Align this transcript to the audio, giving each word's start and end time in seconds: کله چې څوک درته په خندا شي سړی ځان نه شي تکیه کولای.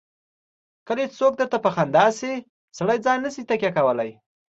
کله 0.87 1.01
چې 1.09 1.15
څوک 1.19 1.33
درته 1.39 1.57
په 1.63 1.69
خندا 1.75 2.05
شي 2.19 2.33
سړی 2.77 2.97
ځان 3.05 3.17
نه 3.25 3.29
شي 3.33 3.41
تکیه 3.49 3.71
کولای. 3.77 4.09